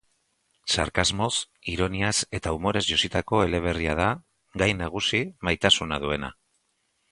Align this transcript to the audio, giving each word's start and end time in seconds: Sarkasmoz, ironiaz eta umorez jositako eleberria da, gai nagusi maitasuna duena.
Sarkasmoz, 0.77 1.33
ironiaz 1.73 2.13
eta 2.39 2.55
umorez 2.57 2.83
jositako 2.93 3.43
eleberria 3.49 3.95
da, 4.01 4.09
gai 4.65 4.73
nagusi 4.81 5.23
maitasuna 5.51 6.03
duena. 6.07 6.35